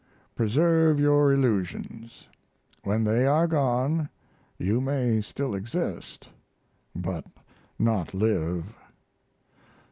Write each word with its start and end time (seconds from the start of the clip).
Preserve 0.35 0.99
your 0.99 1.31
illusions. 1.31 2.27
When 2.83 3.03
they 3.03 3.27
are 3.27 3.45
gone 3.45 4.09
you 4.57 4.81
may 4.81 5.21
still 5.21 5.53
exist, 5.53 6.27
but 6.95 7.23
not 7.77 8.15
live. 8.15 8.65